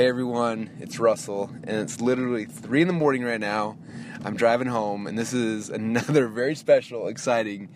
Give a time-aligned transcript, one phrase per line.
[0.00, 3.76] Hey everyone, it's Russell, and it's literally 3 in the morning right now.
[4.24, 7.68] I'm driving home, and this is another very special, exciting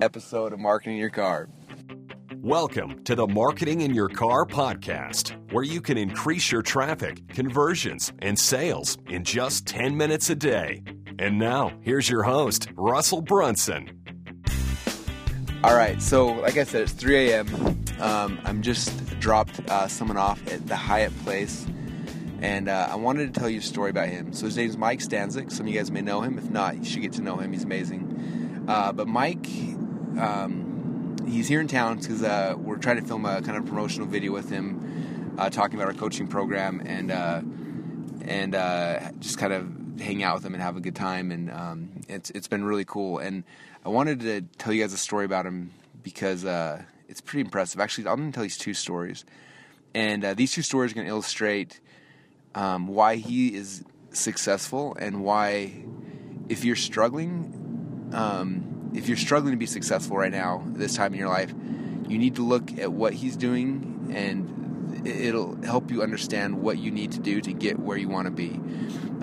[0.00, 1.48] episode of Marketing Your Car.
[2.36, 8.12] Welcome to the Marketing in Your Car podcast, where you can increase your traffic, conversions,
[8.20, 10.84] and sales in just 10 minutes a day.
[11.18, 13.90] And now, here's your host, Russell Brunson.
[15.64, 17.84] All right, so like I said, it's 3 a.m.
[17.98, 21.66] Um, I'm just dropped uh, someone off at the Hyatt Place,
[22.42, 24.32] and uh, I wanted to tell you a story about him.
[24.32, 25.52] So his name's Mike Stazyk.
[25.52, 26.38] Some of you guys may know him.
[26.38, 27.52] If not, you should get to know him.
[27.52, 28.64] He's amazing.
[28.66, 29.46] Uh, but Mike,
[30.18, 34.08] um, he's here in town because uh, we're trying to film a kind of promotional
[34.08, 37.42] video with him, uh, talking about our coaching program and uh,
[38.22, 38.52] and
[39.20, 41.30] just kind of hang out with him and have a good time.
[41.30, 43.18] And um, it's it's been really cool.
[43.18, 43.44] And
[43.84, 45.70] I wanted to tell you guys a story about him
[46.02, 46.42] because
[47.08, 47.80] it's pretty impressive.
[47.80, 49.24] Actually, I'm going to tell you two stories,
[49.94, 51.78] and uh, these two stories are going to illustrate
[52.54, 55.84] um, why he is successful and why,
[56.48, 61.18] if you're struggling, um, if you're struggling to be successful right now, this time in
[61.18, 61.52] your life,
[62.08, 66.90] you need to look at what he's doing and it'll help you understand what you
[66.90, 68.60] need to do to get where you want to be.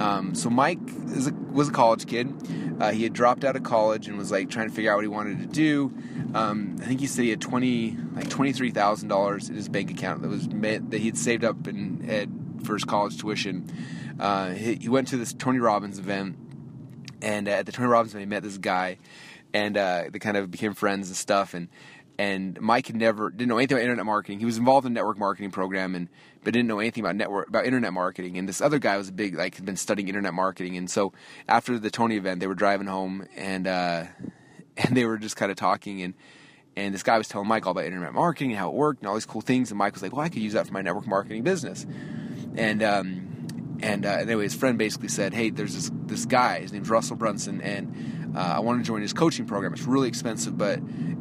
[0.02, 0.80] Um, so Mike
[1.27, 2.33] a, was a college kid.
[2.81, 5.03] Uh, he had dropped out of college and was like trying to figure out what
[5.03, 5.94] he wanted to do.
[6.33, 9.67] Um, I think he said he had twenty, like twenty three thousand dollars in his
[9.67, 13.71] bank account that was that he had saved up and had for his college tuition.
[14.19, 16.38] Uh, he, he, went to this Tony Robbins event,
[17.21, 18.97] and uh, at the Tony Robbins event, he met this guy,
[19.53, 21.53] and uh, they kind of became friends and stuff.
[21.53, 21.69] And
[22.19, 24.39] and Mike never didn't know anything about internet marketing.
[24.39, 26.09] He was involved in a network marketing program and
[26.43, 28.38] but didn't know anything about network about internet marketing.
[28.38, 30.75] And this other guy was a big like had been studying internet marketing.
[30.75, 31.13] And so
[31.47, 34.03] after the Tony event, they were driving home and uh,
[34.77, 36.13] and they were just kind of talking and
[36.75, 39.07] and this guy was telling Mike all about internet marketing and how it worked and
[39.07, 39.71] all these cool things.
[39.71, 41.85] And Mike was like, "Well, I could use that for my network marketing business."
[42.59, 46.59] And um, and uh, anyway, his friend basically said, "Hey, there's this this guy.
[46.59, 49.73] His name's Russell Brunson, and uh, I want to join his coaching program.
[49.73, 50.79] It's really expensive, but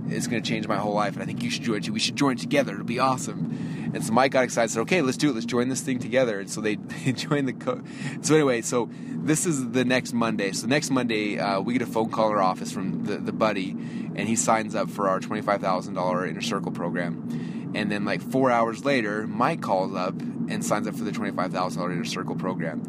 [0.08, 1.92] it's going to change my whole life, and I think you should join too.
[1.92, 2.72] We should join together.
[2.72, 4.70] It'll be awesome." And so Mike got excited.
[4.70, 5.34] Said, "Okay, let's do it.
[5.34, 6.74] Let's join this thing together." And so they,
[7.04, 7.52] they joined the.
[7.52, 7.82] Co-
[8.20, 10.50] so anyway, so this is the next Monday.
[10.50, 13.32] So next Monday, uh, we get a phone call in our office from the the
[13.32, 17.72] buddy, and he signs up for our twenty five thousand dollar inner circle program.
[17.74, 20.14] And then, like four hours later, Mike calls up
[20.48, 22.82] and signs up for the $25,000 Inner Circle program.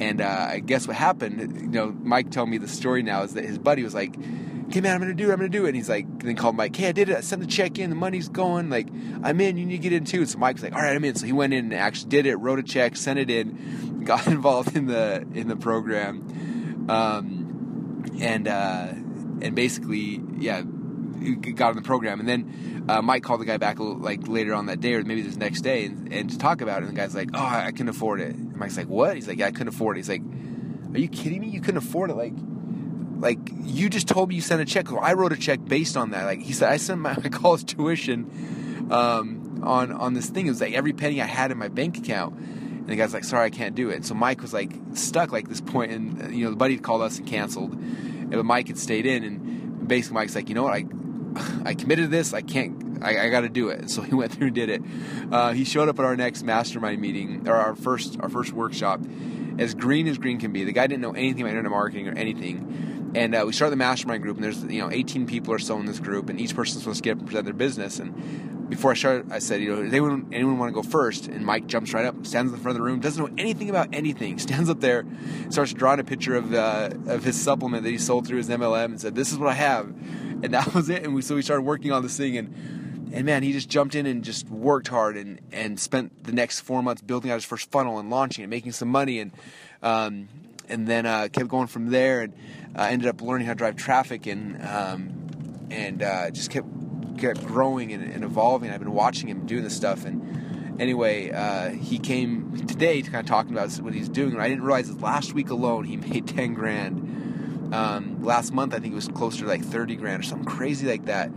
[0.00, 3.34] And uh, I guess what happened, you know, Mike told me the story now is
[3.34, 4.16] that his buddy was like,
[4.66, 5.32] "Okay, man, I'm gonna do it.
[5.32, 7.16] I'm gonna do it." And he's like, then called Mike, "Hey, I did it.
[7.16, 7.90] I sent the check in.
[7.90, 8.70] The money's going.
[8.70, 8.88] Like,
[9.22, 9.56] I'm in.
[9.56, 11.32] You need to get in too." So Mike's like, "All right, I'm in." So he
[11.32, 12.36] went in and actually did it.
[12.36, 18.48] Wrote a check, sent it in, got involved in the in the program, um, and
[18.48, 18.88] uh,
[19.42, 20.62] and basically, yeah,
[21.54, 22.20] got on the program.
[22.20, 25.22] And then uh, Mike called the guy back like later on that day, or maybe
[25.22, 26.86] the next day, and, and to talk about it.
[26.86, 29.38] And the guy's like, "Oh, I, couldn't afford it." And Mike's like, "What?" He's like,
[29.38, 30.22] "Yeah, I couldn't afford it." He's like,
[30.94, 31.48] "Are you kidding me?
[31.48, 32.16] You couldn't afford it?
[32.16, 32.34] Like."
[33.16, 34.90] Like you just told me you sent a check.
[34.90, 36.24] Well, I wrote a check based on that.
[36.24, 40.46] Like he said, I sent my, college tuition um, on on this thing.
[40.46, 42.36] It was like every penny I had in my bank account.
[42.36, 45.48] And the guy's like, "Sorry, I can't do it." So Mike was like stuck like
[45.48, 47.78] this point, and you know the buddy called us and canceled,
[48.30, 50.74] but Mike had stayed in, and basically Mike's like, "You know what?
[50.74, 50.84] I
[51.64, 52.32] I committed to this.
[52.32, 53.02] I can't.
[53.02, 53.90] I, I got to do it.
[53.94, 54.82] So he went through and did it.
[55.30, 59.00] Uh, he showed up at our next mastermind meeting or our first our first workshop,
[59.58, 60.64] as green as green can be.
[60.64, 63.12] The guy didn't know anything about internet marketing or anything.
[63.14, 65.78] And uh, we started the mastermind group, and there's you know 18 people or so
[65.78, 68.00] in this group, and each person's supposed to get up and present their business.
[68.00, 71.28] And before I started, I said, you know, does anyone, anyone want to go first?
[71.28, 73.70] And Mike jumps right up, stands in the front of the room, doesn't know anything
[73.70, 75.04] about anything, stands up there,
[75.50, 78.86] starts drawing a picture of uh, of his supplement that he sold through his MLM,
[78.86, 79.94] and said, "This is what I have."
[80.44, 81.02] And that was it.
[81.02, 83.94] And we so we started working on this thing, and and man, he just jumped
[83.94, 87.44] in and just worked hard and and spent the next four months building out his
[87.44, 89.32] first funnel and launching it, making some money, and
[89.82, 90.28] um,
[90.68, 92.34] and then uh, kept going from there, and
[92.76, 96.68] uh, ended up learning how to drive traffic, and um, and uh, just kept
[97.18, 98.70] kept growing and, and, evolving.
[98.70, 103.20] I've been watching him doing this stuff, and anyway, uh, he came today to kind
[103.24, 104.32] of talking about what he's doing.
[104.32, 107.03] And I didn't realize that last week alone he made ten grand
[107.74, 110.86] um, last month, I think it was closer to like 30 grand or something crazy
[110.86, 111.28] like that.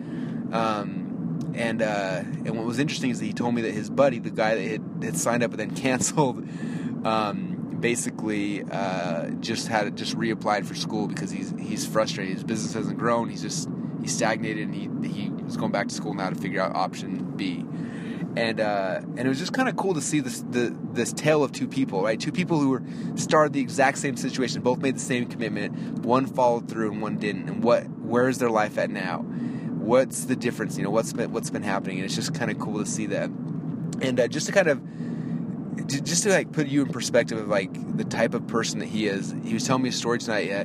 [0.52, 4.20] Um, and uh, and what was interesting is that he told me that his buddy,
[4.20, 6.48] the guy that had, had signed up and then canceled,
[7.06, 12.36] um, basically uh, just had just reapplied for school because he's he's frustrated.
[12.36, 13.30] His business hasn't grown.
[13.30, 13.68] He's just
[14.02, 17.34] he's stagnated, and he he was going back to school now to figure out option
[17.36, 17.66] B
[18.38, 21.44] and uh, and it was just kind of cool to see this the, this tale
[21.44, 22.20] of two people, right?
[22.20, 22.84] Two people who were
[23.16, 26.06] started the exact same situation, both made the same commitment.
[26.06, 27.50] One followed through and one didn't.
[27.50, 29.20] And what where is their life at now?
[29.20, 30.78] What's the difference?
[30.78, 31.98] You know, what's been what's been happening?
[31.98, 33.30] And it's just kind of cool to see that.
[34.02, 34.84] And uh, just to kind of
[35.88, 39.08] just to like put you in perspective of like the type of person that he
[39.08, 39.34] is.
[39.44, 40.48] He was telling me a story tonight.
[40.48, 40.64] Yeah,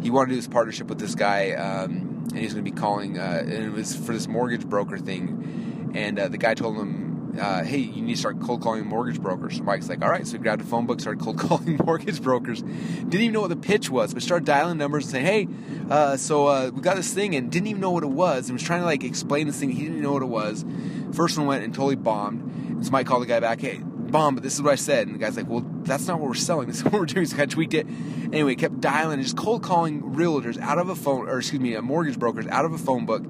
[0.00, 2.76] he wanted to do this partnership with this guy, um, and he's going to be
[2.76, 3.18] calling.
[3.18, 5.92] Uh, and it was for this mortgage broker thing.
[5.94, 9.20] And uh, the guy told him, uh, "Hey, you need to start cold calling mortgage
[9.20, 11.80] brokers." So Mike's like, "All right." So he grabbed a phone book, started cold calling
[11.84, 12.62] mortgage brokers.
[12.62, 15.48] Didn't even know what the pitch was, but started dialing numbers and saying, "Hey,
[15.90, 18.48] uh, so uh, we got this thing," and didn't even know what it was.
[18.48, 19.70] And was trying to like explain this thing.
[19.70, 20.64] He didn't know what it was.
[21.12, 22.42] First one went and totally bombed.
[22.68, 23.80] And so Mike called the guy back, "Hey."
[24.10, 25.06] Bomb, but this is what I said.
[25.06, 26.66] And the guy's like, Well, that's not what we're selling.
[26.66, 27.26] This is what we're doing.
[27.30, 27.86] So I tweaked it.
[28.32, 31.74] Anyway, kept dialing and just cold calling realtors out of a phone, or excuse me,
[31.74, 33.22] a mortgage brokers out of a phone book,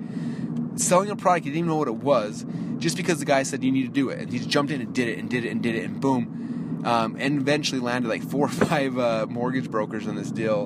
[0.76, 2.44] selling a product he didn't even know what it was,
[2.78, 4.20] just because the guy said you need to do it.
[4.20, 6.00] And he just jumped in and did it and did it and did it and
[6.00, 6.82] boom.
[6.84, 10.64] Um, and eventually landed like four or five uh, mortgage brokers on this deal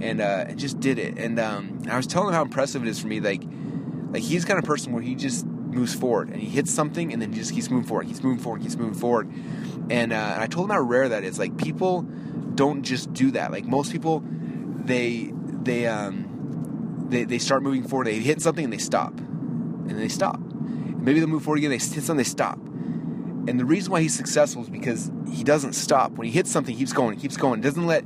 [0.00, 1.18] and, uh, just did it.
[1.18, 3.20] And um, I was telling him how impressive it is for me.
[3.20, 3.42] Like,
[4.10, 7.20] like he's kind of person where he just moves forward and he hits something and
[7.20, 9.30] then he just keeps moving forward, keeps moving forward, keeps moving forward.
[9.90, 11.38] And, uh, and I told him how rare that is.
[11.38, 12.02] Like people
[12.56, 13.52] don't just do that.
[13.52, 14.22] Like most people,
[14.86, 15.30] they
[15.62, 18.06] they um, they they start moving forward.
[18.06, 19.14] They hit something and they stop,
[19.88, 20.38] and then they stop.
[20.38, 21.70] Maybe they'll move forward again.
[21.70, 22.58] They hit something, they stop.
[23.48, 26.12] And the reason why he's successful is because he doesn't stop.
[26.12, 27.60] When he hits something, he keeps going, he keeps going.
[27.60, 28.04] Doesn't let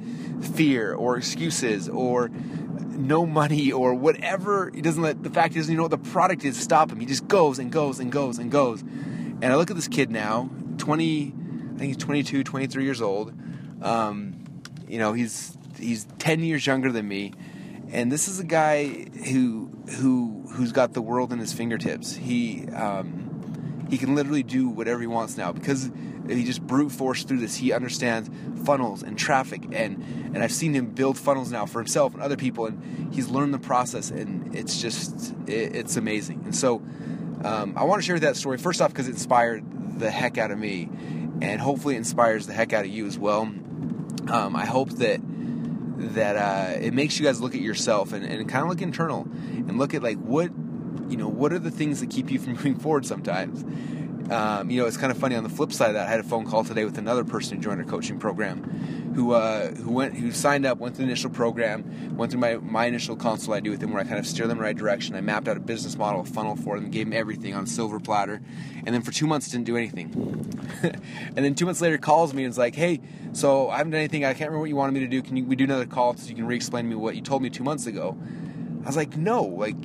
[0.55, 4.71] fear or excuses or no money or whatever.
[4.75, 7.01] He doesn't let the fact doesn't even know what the product is stop him.
[7.01, 8.83] He just goes and goes and goes and goes.
[8.83, 11.33] And I look at this kid now, 20,
[11.75, 13.33] I think he's 22, 23 years old.
[13.83, 14.45] Um,
[14.87, 17.33] you know, he's he's 10 years younger than me.
[17.91, 22.15] And this is a guy who who who's got the world in his fingertips.
[22.15, 25.91] He um, he can literally do whatever he wants now because
[26.29, 27.57] he just brute force through this.
[27.57, 28.31] He understands
[28.65, 30.03] funnels and traffic, and
[30.35, 33.53] and I've seen him build funnels now for himself and other people, and he's learned
[33.55, 36.43] the process, and it's just it, it's amazing.
[36.45, 36.77] And so
[37.45, 40.51] um, I want to share that story first off because it inspired the heck out
[40.51, 40.89] of me,
[41.41, 43.43] and hopefully it inspires the heck out of you as well.
[43.43, 45.21] Um, I hope that
[46.01, 49.23] that uh, it makes you guys look at yourself and, and kind of look internal
[49.23, 50.51] and look at like what
[51.09, 53.65] you know what are the things that keep you from moving forward sometimes
[54.31, 56.21] um, you know it's kind of funny on the flip side of that i had
[56.21, 58.63] a phone call today with another person who joined our coaching program
[59.15, 62.57] who uh, who went who signed up went through the initial program went through my,
[62.57, 64.65] my initial consult i do with them where i kind of steer them in the
[64.65, 65.15] right direction.
[65.15, 67.67] I mapped out a business model a funnel for them gave them everything on a
[67.67, 68.41] silver platter
[68.85, 70.47] and then for two months didn't do anything.
[71.37, 73.01] And then two months later calls me and is like hey
[73.33, 74.25] so i haven't done anything.
[74.25, 75.23] I can't remember what you wanted me to do.
[75.23, 77.43] Can you, we do another call so you can re-explain to me what you told
[77.43, 78.17] me two months ago.
[78.83, 79.77] I was like no like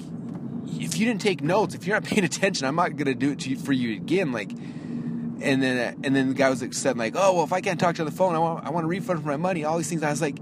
[0.68, 3.46] if you didn't take notes if you're not paying attention i'm not to do it
[3.46, 7.14] you, for you again like and then and then the guy was like, said like
[7.16, 8.86] oh well if i can't talk to you on the phone i want, I want
[8.86, 10.38] a refund for my money all these things i was like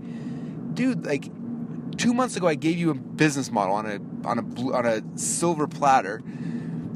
[0.74, 1.30] dude like
[1.98, 4.86] two months ago i gave you a business model on a on a blue, on
[4.86, 6.22] a silver platter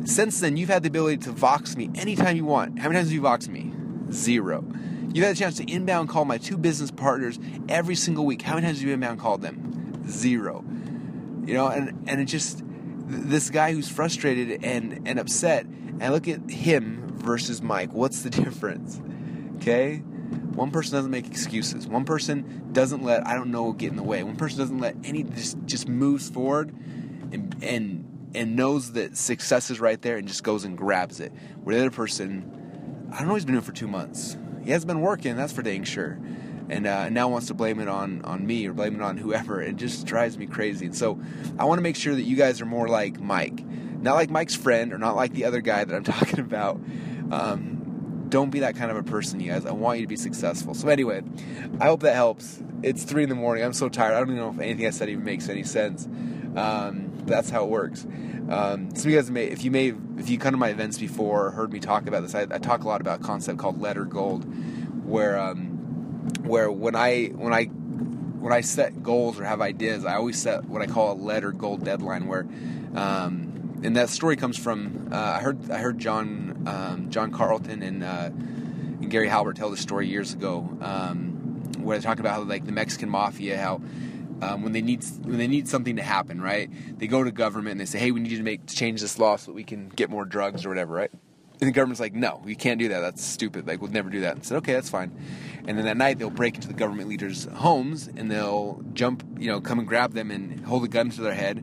[0.07, 2.79] since then, you've had the ability to Vox me anytime you want.
[2.79, 3.73] How many times have you Voxed me?
[4.11, 4.63] Zero.
[5.13, 7.37] You've had a chance to inbound call my two business partners
[7.67, 8.41] every single week.
[8.41, 10.07] How many times have you inbound called them?
[10.09, 10.63] Zero.
[11.45, 12.63] You know, and, and it just,
[13.07, 17.93] this guy who's frustrated and, and upset, and look at him versus Mike.
[17.93, 19.01] What's the difference?
[19.57, 19.97] Okay?
[19.97, 21.87] One person doesn't make excuses.
[21.87, 24.23] One person doesn't let I don't know get in the way.
[24.23, 26.73] One person doesn't let any just just moves forward
[27.31, 31.31] and and and knows that success is right there and just goes and grabs it.
[31.63, 34.35] Where the other person, I don't know, he's been doing it for two months.
[34.63, 36.19] He has been working, that's for dang sure.
[36.69, 39.61] And uh, now wants to blame it on, on me or blame it on whoever.
[39.61, 40.85] It just drives me crazy.
[40.85, 41.19] And so
[41.57, 43.63] I want to make sure that you guys are more like Mike.
[44.01, 46.79] Not like Mike's friend or not like the other guy that I'm talking about.
[47.31, 49.65] Um, don't be that kind of a person, you guys.
[49.65, 50.73] I want you to be successful.
[50.73, 51.23] So, anyway,
[51.79, 52.61] I hope that helps.
[52.83, 53.63] It's 3 in the morning.
[53.63, 54.13] I'm so tired.
[54.13, 56.07] I don't even know if anything I said even makes any sense.
[56.55, 58.05] Um, that's how it works.
[58.49, 60.97] Um, some of you guys may, if you may, if you come to my events
[60.97, 63.81] before, heard me talk about this, I, I, talk a lot about a concept called
[63.81, 64.45] lead or gold,
[65.05, 65.66] where um,
[66.41, 70.65] where when I when I when I set goals or have ideas, I always set
[70.65, 72.27] what I call a lead or gold deadline.
[72.27, 72.47] Where
[72.95, 77.81] um, and that story comes from uh, I heard I heard John um, John Carlton
[77.81, 82.33] and, uh, and Gary Halbert tell the story years ago, um, where they talk about
[82.33, 83.81] how like the Mexican mafia how
[84.41, 86.69] um, when they need when they need something to happen, right?
[86.97, 89.01] They go to government and they say, "Hey, we need you to make to change
[89.01, 91.11] this law so that we can get more drugs or whatever," right?
[91.59, 92.99] And the government's like, "No, you can't do that.
[92.99, 93.67] That's stupid.
[93.67, 95.11] Like, we'll never do that." And said, "Okay, that's fine."
[95.67, 99.47] And then that night they'll break into the government leaders' homes and they'll jump, you
[99.47, 101.57] know, come and grab them and hold a gun to their head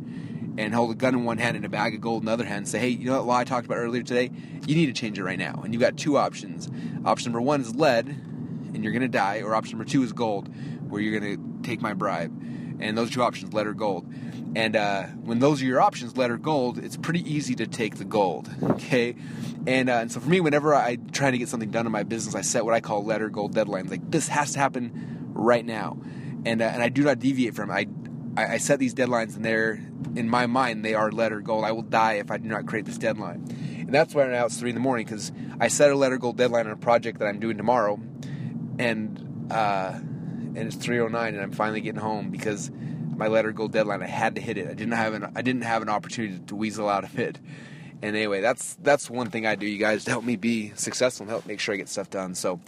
[0.56, 2.44] and hold a gun in one hand and a bag of gold in the other
[2.44, 4.30] hand and say, hey, you know that law I talked about earlier today?
[4.66, 5.60] You need to change it right now.
[5.64, 6.68] And you've got two options.
[7.04, 10.12] Option number one is lead, and you're going to die, or option number two is
[10.12, 10.48] gold,
[10.88, 12.32] where you're going to take my bribe
[12.80, 14.06] and those two options, lead or gold.
[14.56, 17.96] And uh, when those are your options, lead or gold, it's pretty easy to take
[17.96, 18.49] the gold.
[18.75, 19.14] Okay,
[19.66, 22.02] and, uh, and so for me, whenever I try to get something done in my
[22.02, 23.88] business, I set what I call lead or gold deadlines.
[23.88, 25.96] Like this has to happen right now,
[26.44, 27.70] and uh, and I do not deviate from.
[27.70, 27.88] It.
[28.37, 29.80] I, I set these deadlines, and they're
[30.16, 31.64] in my mind they are lead or gold.
[31.64, 33.46] I will die if I do not create this deadline,
[33.80, 36.18] and that's why now it's three in the morning because I set a lead or
[36.18, 37.99] gold deadline on a project that I'm doing tomorrow,
[38.78, 42.70] and uh, and it's 3:09, and I'm finally getting home because
[43.16, 44.02] my lead or gold deadline.
[44.02, 44.68] I had to hit it.
[44.68, 47.38] I didn't have an I didn't have an opportunity to weasel out of it.
[48.02, 51.25] And anyway, that's that's one thing I do, you guys, to help me be successful
[51.25, 52.35] and help make sure I get stuff done.
[52.35, 52.61] So,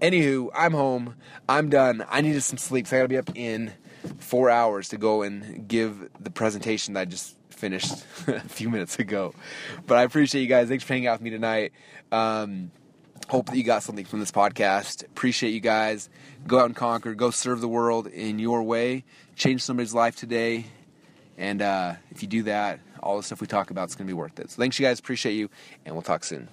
[0.00, 1.14] anywho, I'm home.
[1.48, 2.04] I'm done.
[2.08, 3.72] I needed some sleep, so I got to be up in
[4.18, 7.92] four hours to go and give the presentation that I just finished
[8.26, 9.34] a few minutes ago.
[9.86, 10.68] But I appreciate you guys.
[10.68, 11.72] Thanks for hanging out with me tonight.
[12.10, 12.70] Um,
[13.28, 15.04] hope that you got something from this podcast.
[15.04, 16.08] Appreciate you guys.
[16.46, 17.14] Go out and conquer.
[17.14, 19.04] Go serve the world in your way.
[19.40, 20.66] Change somebody's life today.
[21.38, 24.10] And uh, if you do that, all the stuff we talk about is going to
[24.10, 24.50] be worth it.
[24.50, 24.98] So thanks, you guys.
[24.98, 25.48] Appreciate you,
[25.86, 26.46] and we'll talk soon.